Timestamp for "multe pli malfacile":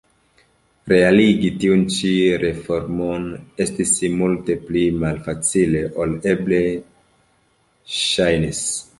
4.21-5.83